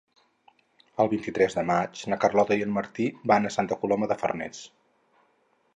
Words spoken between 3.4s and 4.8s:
a Santa Coloma de Farners.